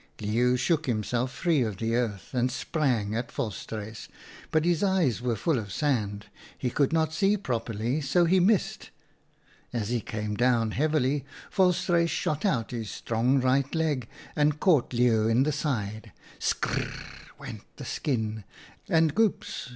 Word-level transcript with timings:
"Leeuw 0.19 0.57
shook 0.57 0.87
himself 0.87 1.31
free 1.31 1.61
of 1.61 1.77
the 1.77 1.93
earth 1.95 2.33
and 2.33 2.51
sprang 2.51 3.13
at 3.13 3.31
Volstruis, 3.31 4.07
but 4.49 4.65
his 4.65 4.81
eyes 4.81 5.21
were 5.21 5.35
full 5.35 5.59
of 5.59 5.71
sand; 5.71 6.25
he 6.57 6.71
could 6.71 6.91
not 6.91 7.13
see 7.13 7.37
properly, 7.37 8.01
so 8.01 8.25
he 8.25 8.39
missed. 8.39 8.89
As 9.71 9.89
he 9.89 10.01
came 10.01 10.33
down 10.33 10.71
heavily, 10.71 11.23
Vol 11.53 11.71
struis 11.71 12.09
shot 12.09 12.45
out 12.45 12.71
his 12.71 12.89
strong 12.89 13.39
right 13.41 13.75
leg 13.75 14.07
and 14.35 14.53
WHO 14.53 14.55
WAS 14.55 14.55
KING? 14.55 14.55
39 14.55 14.57
caught 14.57 14.89
Leeuw 14.93 15.27
in 15.29 15.43
the 15.43 15.51
side. 15.51 16.11
Sk 16.39 16.67
r 16.67 16.73
r 16.73 16.79
r 16.79 16.85
r! 16.85 17.25
went 17.37 17.77
the 17.77 17.85
skin, 17.85 18.43
and 18.89 19.13
goops 19.13 19.69